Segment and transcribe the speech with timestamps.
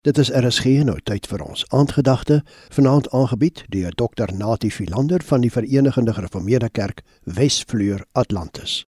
[0.00, 2.38] Dit is RSG nou tyd vir ons aandgedagte
[2.72, 8.86] vanaand aangebied deur Dr Natie Philander van die Verenigde Gereformeerde Kerk Wesvleur Atlantis.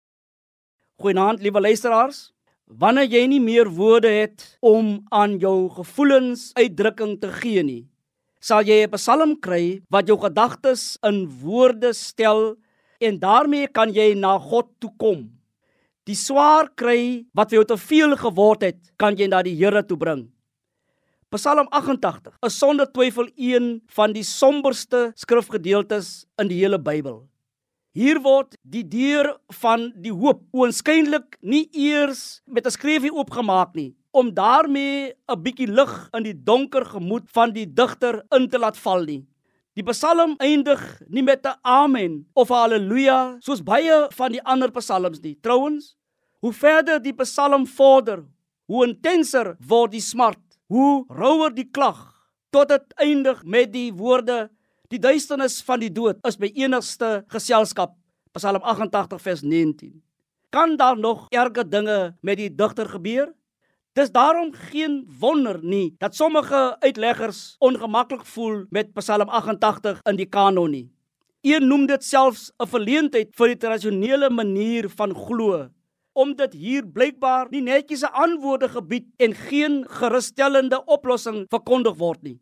[0.99, 2.33] Goeienaand liewe luisteraars.
[2.67, 7.87] Wanneer jy nie meer woorde het om aan jou gevoelens uitdrukking te gee nie,
[8.43, 12.57] sal jy 'n psalm kry wat jou gedagtes in woorde stel
[12.99, 15.31] en daarmee kan jy na God toe kom.
[16.03, 19.87] Die swaar kry wat vir jou te veel geword het, kan jy na die Here
[19.87, 20.33] toe bring.
[21.35, 27.25] Psalm 88 is sonder twyfel een van die somberste skrifgedeeltes in die hele Bybel.
[27.99, 33.97] Hier word die deur van die hoop oënskynlik nie eers met 'n skreefie oopgemaak nie
[34.13, 38.77] om daarmee 'n bietjie lig in die donker gemoed van die digter in te laat
[38.77, 39.27] val nie.
[39.75, 44.71] Die Psalm eindig nie met 'n amen of 'n haleluja soos baie van die ander
[44.71, 45.35] psalms nie.
[45.43, 45.97] Trouwens,
[46.41, 48.25] hoe verder die Psalm vorder,
[48.67, 51.99] hoe intenser word die smart hoe rouer die klag
[52.51, 54.47] tot dit eindig met die woorde
[54.91, 57.95] die duisternis van die dood is my enigste geselskap.
[58.37, 59.95] Psalm 88 vers 19
[60.51, 63.33] kan daar nog erge dinge met die digter gebeur?
[63.93, 70.29] Dis daarom geen wonder nie dat sommige uitleggers ongemaklik voel met Psalm 88 in die
[70.29, 70.87] kanon nie.
[71.43, 75.69] Een noem dit selfs 'n verleentheid vir die tradisionele manier van glo
[76.17, 82.39] omdat hier blykbaar nie netjiese antwoorde gebied en geen gerusstellende oplossing verkondig word nie.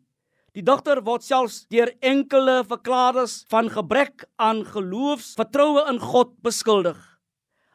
[0.55, 6.95] Die digter word selfs deur enkele verklaarders van gebrek aan geloofsvertroue in God beskuldig.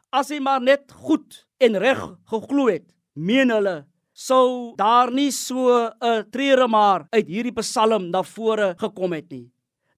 [0.09, 3.83] As hy maar net goed en reg geglo het, meen hulle
[4.17, 5.69] sou daar nie so
[6.01, 9.51] 'n trere maar uit hierdie psalm na vore gekom het nie.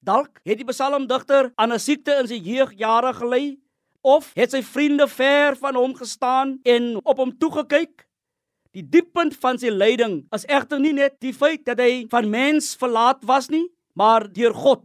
[0.04, 3.58] Dalk het die psalmdigter aan 'n siekte in sy jeugjare gely
[4.04, 8.04] of het sy vriende ver van hom gestaan en op hom toegekyk?
[8.76, 12.74] Die dieppunt van sy lyding is egter nie net die feit dat hy van mens
[12.80, 14.84] verlaat was nie, maar deur God.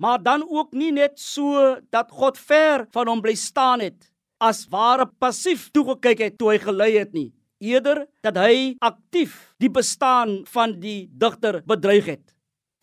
[0.00, 3.98] Maar dan ook nie net so dat God ver van hom bly staan het,
[4.40, 7.30] as ware passief toegekyk het toe hy gelei het nie,
[7.64, 12.24] eerder dat hy aktief die bestaan van die digter bedreig het.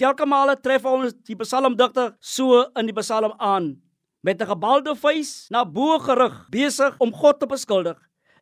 [0.02, 3.76] Telke male tref ons die psalmdigter so in die psalm aan
[4.24, 8.00] met 'n gebalde vuis na bo gerig, besig om God te beskuldig.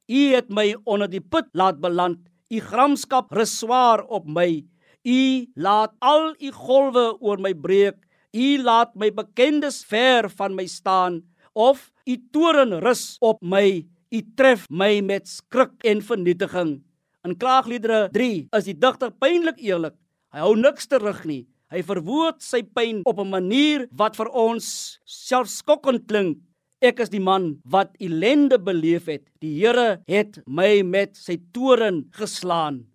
[0.07, 2.19] U het my onder die put laat beland.
[2.49, 4.63] U gramskap rus swaar op my.
[5.03, 7.97] U laat al u golwe oor my breek.
[8.33, 11.21] U laat my bekendes ver van my staan
[11.53, 13.87] of u toren rus op my.
[14.11, 16.83] U tref my met skrik en vernietiging.
[17.23, 19.95] In Klaagliedere 3 is die digter pynlik eerlik.
[20.31, 21.47] Hy hou niks terug nie.
[21.71, 26.37] Hy verwoord sy pyn op 'n manier wat vir ons selfskokkend klink.
[26.81, 29.23] Ek is die man wat ellende beleef het.
[29.39, 32.87] Die Here het my met sy toren geslaan.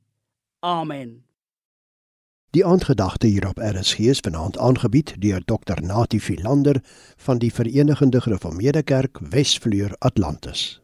[0.61, 1.25] Amen.
[2.51, 6.83] Die aandgedagte hier op RSG is vanaand aangebied deur Dr Natie Philander
[7.17, 10.81] van die Verenigde Gereformeerde Kerk Wesvleur Atlantis.